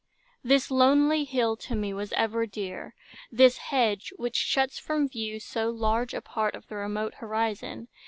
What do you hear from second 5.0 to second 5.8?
view so